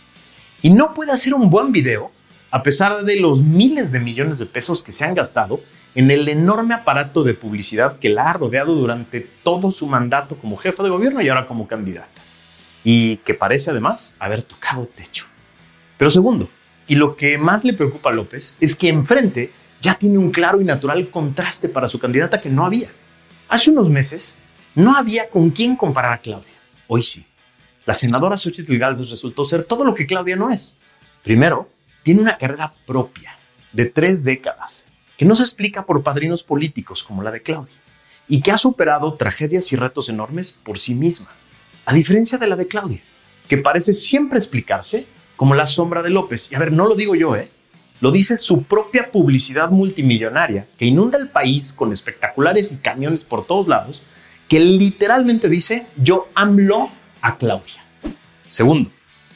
Y 0.63 0.71
no 0.71 0.95
puede 0.95 1.13
hacer 1.13 1.35
un 1.35 1.51
buen 1.51 1.73
video 1.73 2.11
a 2.51 2.63
pesar 2.63 3.05
de 3.05 3.17
los 3.17 3.43
miles 3.43 3.93
de 3.93 4.01
millones 4.01 4.39
de 4.39 4.47
pesos 4.47 4.83
que 4.83 4.93
se 4.93 5.05
han 5.05 5.15
gastado 5.15 5.61
en 5.95 6.11
el 6.11 6.29
enorme 6.29 6.75
aparato 6.75 7.23
de 7.23 7.35
publicidad 7.35 7.99
que 7.99 8.09
la 8.09 8.31
ha 8.31 8.33
rodeado 8.35 8.75
durante 8.75 9.21
todo 9.21 9.73
su 9.73 9.87
mandato 9.87 10.37
como 10.39 10.57
jefa 10.57 10.83
de 10.83 10.91
gobierno 10.91 11.21
y 11.21 11.29
ahora 11.29 11.47
como 11.47 11.67
candidata. 11.67 12.23
Y 12.85 13.17
que 13.19 13.35
parece 13.35 13.71
además 13.71 14.15
haber 14.19 14.43
tocado 14.43 14.87
techo. 14.87 15.27
Pero 15.99 16.11
segundo, 16.11 16.49
y 16.87 16.95
lo 16.95 17.17
que 17.17 17.37
más 17.37 17.65
le 17.65 17.73
preocupa 17.73 18.11
a 18.11 18.13
López 18.13 18.55
es 18.61 18.77
que 18.77 18.89
enfrente 18.89 19.51
ya 19.87 19.95
tiene 19.95 20.19
un 20.19 20.33
claro 20.33 20.61
y 20.61 20.65
natural 20.65 21.11
contraste 21.11 21.69
para 21.69 21.89
su 21.89 22.01
candidata 22.01 22.41
que 22.41 22.51
no 22.51 22.67
había. 22.67 22.89
Hace 23.49 23.71
unos 23.71 23.89
meses 23.89 24.35
no 24.75 24.97
había 24.97 25.31
con 25.31 25.51
quién 25.51 25.77
comparar 25.77 26.15
a 26.15 26.19
Claudia. 26.19 26.55
Hoy 26.89 27.05
sí. 27.05 27.25
La 27.85 27.95
senadora 27.95 28.37
Xochitl 28.37 28.79
Galvez 28.79 29.11
resultó 29.11 29.45
ser 29.45 29.63
todo 29.63 29.85
lo 29.85 29.95
que 29.95 30.09
Claudia 30.09 30.35
no 30.35 30.51
es. 30.51 30.75
Primero, 31.23 31.71
tiene 32.03 32.21
una 32.21 32.37
carrera 32.37 32.75
propia 32.85 33.39
de 33.71 33.85
tres 33.85 34.25
décadas 34.25 34.87
que 35.17 35.25
no 35.25 35.37
se 35.37 35.45
explica 35.45 35.87
por 35.87 36.03
padrinos 36.03 36.43
políticos 36.43 37.05
como 37.05 37.23
la 37.23 37.31
de 37.31 37.43
Claudia 37.43 37.77
y 38.27 38.41
que 38.41 38.51
ha 38.51 38.59
superado 38.59 39.15
tragedias 39.15 39.73
y 39.73 39.77
retos 39.77 40.09
enormes 40.09 40.51
por 40.51 40.81
sí 40.81 40.97
misma, 40.97 41.29
a 41.85 41.95
diferencia 41.95 42.39
de 42.39 42.49
la 42.49 42.57
de 42.57 42.67
Claudia, 42.67 43.03
que 43.47 43.59
parece 43.59 43.95
siempre 43.95 44.37
explicarse 44.37 45.07
como 45.37 45.55
la 45.55 45.69
sombra 45.69 46.03
de 46.03 46.11
López. 46.11 46.51
Y 46.51 46.57
a 46.57 46.59
ver, 46.59 46.73
no 46.73 46.89
lo 46.89 46.97
digo 46.97 47.15
yo, 47.15 47.37
¿eh? 47.37 47.53
Lo 48.01 48.11
dice 48.11 48.37
su 48.37 48.65
propia 48.65 49.11
publicidad 49.11 49.71
multimillonaria 49.71 50.67
que 50.79 50.85
inunda 50.85 51.19
el 51.19 51.29
país 51.29 51.73
con 51.73 51.93
espectaculares 51.93 52.73
y 52.73 52.77
camiones 52.77 53.25
por 53.25 53.47
todos 53.47 53.69
lados, 53.69 54.03
que 54.49 54.61
literalmente 54.61 55.49
dice 55.49 55.87
yo 55.97 56.29
AMLO 56.35 56.91
a 57.23 57.39
Claudia. 57.39 57.83
Segundo, 58.49 58.91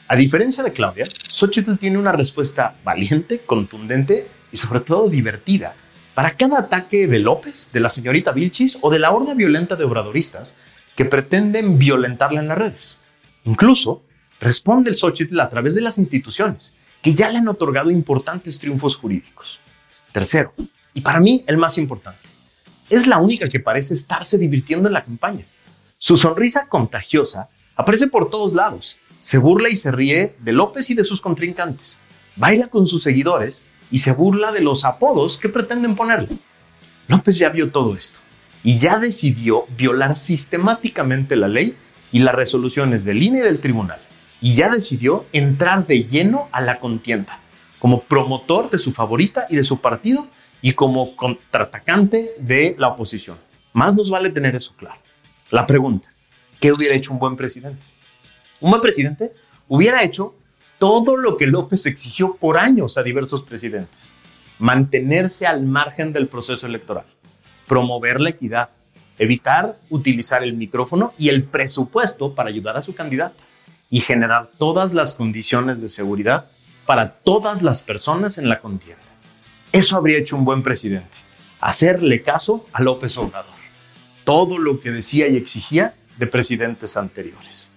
a 0.07 0.15
diferencia 0.15 0.63
de 0.63 0.73
Claudia, 0.73 1.05
Xochitl 1.05 1.77
tiene 1.77 1.97
una 1.97 2.11
respuesta 2.11 2.75
valiente, 2.83 3.39
contundente 3.39 4.27
y 4.51 4.57
sobre 4.57 4.81
todo 4.81 5.09
divertida 5.09 5.73
para 6.13 6.35
cada 6.35 6.59
ataque 6.59 7.07
de 7.07 7.19
López, 7.19 7.71
de 7.73 7.79
la 7.79 7.89
señorita 7.89 8.31
Vilchis 8.31 8.77
o 8.81 8.91
de 8.91 8.99
la 8.99 9.11
horda 9.11 9.33
violenta 9.33 9.75
de 9.75 9.85
obradoristas 9.85 10.55
que 10.95 11.05
pretenden 11.05 11.79
violentarla 11.79 12.41
en 12.41 12.49
las 12.49 12.57
redes. 12.57 12.97
Incluso 13.45 14.03
responde 14.39 14.89
el 14.89 14.95
Xochitl 14.95 15.39
a 15.39 15.49
través 15.49 15.73
de 15.73 15.81
las 15.81 15.97
instituciones, 15.97 16.75
que 17.01 17.13
ya 17.13 17.29
le 17.29 17.39
han 17.39 17.47
otorgado 17.47 17.89
importantes 17.91 18.59
triunfos 18.59 18.95
jurídicos. 18.95 19.59
Tercero, 20.11 20.53
y 20.93 21.01
para 21.01 21.19
mí 21.19 21.43
el 21.47 21.57
más 21.57 21.77
importante, 21.77 22.19
es 22.89 23.07
la 23.07 23.17
única 23.17 23.47
que 23.47 23.59
parece 23.59 23.93
estarse 23.93 24.37
divirtiendo 24.37 24.87
en 24.87 24.93
la 24.93 25.03
campaña. 25.03 25.45
Su 25.97 26.17
sonrisa 26.17 26.67
contagiosa 26.67 27.49
aparece 27.75 28.07
por 28.07 28.29
todos 28.29 28.53
lados, 28.53 28.97
se 29.19 29.37
burla 29.37 29.69
y 29.69 29.75
se 29.75 29.91
ríe 29.91 30.35
de 30.39 30.51
López 30.51 30.89
y 30.89 30.95
de 30.95 31.03
sus 31.03 31.21
contrincantes, 31.21 31.99
baila 32.35 32.67
con 32.67 32.87
sus 32.87 33.03
seguidores 33.03 33.65
y 33.89 33.99
se 33.99 34.11
burla 34.11 34.51
de 34.51 34.61
los 34.61 34.83
apodos 34.83 35.37
que 35.37 35.49
pretenden 35.49 35.95
ponerle. 35.95 36.29
López 37.07 37.37
ya 37.37 37.49
vio 37.49 37.71
todo 37.71 37.95
esto 37.95 38.19
y 38.63 38.77
ya 38.77 38.99
decidió 38.99 39.65
violar 39.77 40.15
sistemáticamente 40.15 41.35
la 41.35 41.47
ley 41.47 41.75
y 42.11 42.19
las 42.19 42.35
resoluciones 42.35 43.03
del 43.05 43.23
INE 43.23 43.39
y 43.39 43.41
del 43.41 43.59
tribunal. 43.59 43.99
Y 44.41 44.55
ya 44.55 44.69
decidió 44.69 45.25
entrar 45.31 45.85
de 45.85 46.03
lleno 46.03 46.49
a 46.51 46.61
la 46.61 46.79
contienda, 46.79 47.39
como 47.79 48.01
promotor 48.01 48.69
de 48.69 48.79
su 48.79 48.91
favorita 48.91 49.45
y 49.49 49.55
de 49.55 49.63
su 49.63 49.79
partido 49.79 50.27
y 50.61 50.73
como 50.73 51.15
contraatacante 51.15 52.31
de 52.39 52.75
la 52.77 52.89
oposición. 52.89 53.37
Más 53.73 53.95
nos 53.95 54.09
vale 54.09 54.31
tener 54.31 54.55
eso 54.55 54.73
claro. 54.75 54.99
La 55.51 55.67
pregunta, 55.67 56.11
¿qué 56.59 56.71
hubiera 56.71 56.95
hecho 56.95 57.13
un 57.13 57.19
buen 57.19 57.35
presidente? 57.35 57.83
Un 58.59 58.71
buen 58.71 58.81
presidente 58.81 59.33
hubiera 59.67 60.03
hecho 60.03 60.35
todo 60.77 61.15
lo 61.15 61.37
que 61.37 61.47
López 61.47 61.85
exigió 61.85 62.35
por 62.35 62.57
años 62.57 62.97
a 62.97 63.03
diversos 63.03 63.43
presidentes. 63.43 64.11
Mantenerse 64.57 65.45
al 65.45 65.63
margen 65.63 66.13
del 66.13 66.27
proceso 66.27 66.65
electoral, 66.65 67.05
promover 67.67 68.19
la 68.19 68.29
equidad, 68.29 68.69
evitar 69.17 69.77
utilizar 69.89 70.43
el 70.43 70.53
micrófono 70.53 71.13
y 71.17 71.29
el 71.29 71.43
presupuesto 71.43 72.33
para 72.33 72.49
ayudar 72.49 72.77
a 72.77 72.81
su 72.81 72.95
candidata 72.95 73.35
y 73.91 73.99
generar 73.99 74.47
todas 74.47 74.93
las 74.93 75.13
condiciones 75.13 75.81
de 75.81 75.89
seguridad 75.89 76.45
para 76.87 77.11
todas 77.11 77.61
las 77.61 77.83
personas 77.83 78.39
en 78.39 78.49
la 78.49 78.59
contienda. 78.59 79.03
Eso 79.71 79.97
habría 79.97 80.17
hecho 80.17 80.37
un 80.37 80.45
buen 80.45 80.63
presidente, 80.63 81.17
hacerle 81.59 82.23
caso 82.23 82.65
a 82.73 82.81
López 82.81 83.17
Obrador. 83.17 83.53
Todo 84.23 84.57
lo 84.57 84.79
que 84.79 84.91
decía 84.91 85.27
y 85.27 85.35
exigía 85.35 85.93
de 86.17 86.25
presidentes 86.25 86.95
anteriores. 86.95 87.69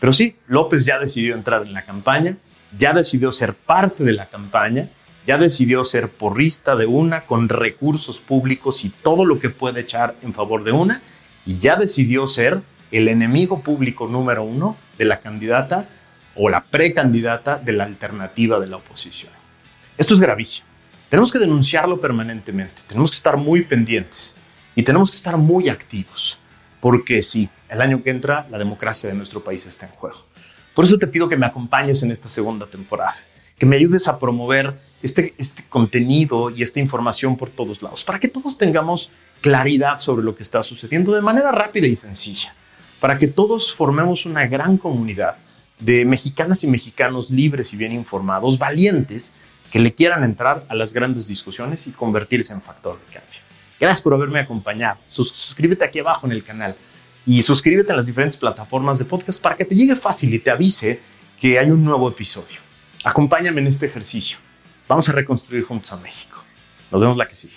Pero 0.00 0.12
sí, 0.14 0.36
López 0.48 0.86
ya 0.86 0.98
decidió 0.98 1.34
entrar 1.34 1.66
en 1.66 1.74
la 1.74 1.82
campaña, 1.82 2.36
ya 2.76 2.94
decidió 2.94 3.30
ser 3.30 3.54
parte 3.54 4.02
de 4.02 4.12
la 4.12 4.26
campaña, 4.26 4.88
ya 5.26 5.36
decidió 5.36 5.84
ser 5.84 6.08
porrista 6.08 6.74
de 6.74 6.86
una 6.86 7.26
con 7.26 7.50
recursos 7.50 8.18
públicos 8.18 8.84
y 8.86 8.88
todo 8.88 9.26
lo 9.26 9.38
que 9.38 9.50
puede 9.50 9.82
echar 9.82 10.14
en 10.22 10.32
favor 10.32 10.64
de 10.64 10.72
una, 10.72 11.02
y 11.44 11.58
ya 11.58 11.76
decidió 11.76 12.26
ser 12.26 12.62
el 12.90 13.08
enemigo 13.08 13.62
público 13.62 14.08
número 14.08 14.42
uno 14.42 14.76
de 15.00 15.06
la 15.06 15.18
candidata 15.18 15.88
o 16.36 16.50
la 16.50 16.62
precandidata 16.62 17.56
de 17.56 17.72
la 17.72 17.84
alternativa 17.84 18.60
de 18.60 18.66
la 18.66 18.76
oposición. 18.76 19.32
Esto 19.96 20.12
es 20.12 20.20
gravísimo. 20.20 20.66
Tenemos 21.08 21.32
que 21.32 21.38
denunciarlo 21.38 21.98
permanentemente, 21.98 22.82
tenemos 22.86 23.10
que 23.10 23.16
estar 23.16 23.38
muy 23.38 23.62
pendientes 23.62 24.36
y 24.76 24.82
tenemos 24.82 25.10
que 25.10 25.16
estar 25.16 25.38
muy 25.38 25.70
activos, 25.70 26.38
porque 26.80 27.22
sí, 27.22 27.48
el 27.70 27.80
año 27.80 28.02
que 28.02 28.10
entra 28.10 28.46
la 28.50 28.58
democracia 28.58 29.08
de 29.08 29.16
nuestro 29.16 29.42
país 29.42 29.64
está 29.64 29.86
en 29.86 29.92
juego. 29.92 30.26
Por 30.74 30.84
eso 30.84 30.98
te 30.98 31.06
pido 31.06 31.26
que 31.28 31.36
me 31.36 31.46
acompañes 31.46 32.02
en 32.02 32.10
esta 32.10 32.28
segunda 32.28 32.66
temporada, 32.66 33.16
que 33.58 33.64
me 33.64 33.76
ayudes 33.76 34.06
a 34.06 34.18
promover 34.18 34.74
este, 35.02 35.34
este 35.38 35.64
contenido 35.66 36.50
y 36.50 36.62
esta 36.62 36.78
información 36.78 37.38
por 37.38 37.48
todos 37.48 37.82
lados, 37.82 38.04
para 38.04 38.20
que 38.20 38.28
todos 38.28 38.58
tengamos 38.58 39.10
claridad 39.40 39.96
sobre 39.96 40.22
lo 40.22 40.36
que 40.36 40.42
está 40.42 40.62
sucediendo 40.62 41.14
de 41.14 41.22
manera 41.22 41.50
rápida 41.50 41.86
y 41.86 41.94
sencilla, 41.94 42.54
para 43.00 43.18
que 43.18 43.26
todos 43.26 43.74
formemos 43.74 44.26
una 44.26 44.46
gran 44.46 44.76
comunidad 44.76 45.36
de 45.78 46.04
mexicanas 46.04 46.62
y 46.62 46.68
mexicanos 46.68 47.30
libres 47.30 47.72
y 47.72 47.76
bien 47.76 47.92
informados, 47.92 48.58
valientes, 48.58 49.32
que 49.70 49.80
le 49.80 49.94
quieran 49.94 50.24
entrar 50.24 50.64
a 50.68 50.74
las 50.74 50.92
grandes 50.92 51.26
discusiones 51.26 51.86
y 51.86 51.92
convertirse 51.92 52.52
en 52.52 52.60
factor 52.60 52.98
de 52.98 53.06
cambio. 53.06 53.40
Gracias 53.78 54.02
por 54.02 54.12
haberme 54.12 54.40
acompañado. 54.40 54.98
suscríbete 55.06 55.84
aquí 55.84 56.00
abajo 56.00 56.26
en 56.26 56.32
el 56.32 56.44
canal 56.44 56.76
y 57.24 57.42
suscríbete 57.42 57.90
en 57.90 57.96
las 57.96 58.06
diferentes 58.06 58.36
plataformas 58.36 58.98
de 58.98 59.06
podcast 59.06 59.40
para 59.40 59.56
que 59.56 59.64
te 59.64 59.74
llegue 59.74 59.96
fácil 59.96 60.34
y 60.34 60.38
te 60.38 60.50
avise 60.50 61.00
que 61.40 61.58
hay 61.58 61.70
un 61.70 61.82
nuevo 61.82 62.08
episodio. 62.08 62.58
Acompáñame 63.04 63.62
en 63.62 63.68
este 63.68 63.86
ejercicio. 63.86 64.38
Vamos 64.86 65.08
a 65.08 65.12
reconstruir 65.12 65.64
juntos 65.64 65.92
a 65.92 65.96
México. 65.96 66.42
Nos 66.90 67.00
vemos 67.00 67.16
la 67.16 67.26
que 67.26 67.36
sigue. 67.36 67.56